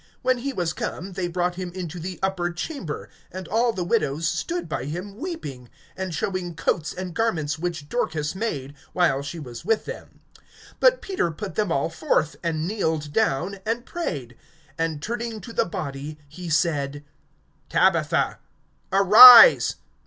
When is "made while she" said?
8.33-9.37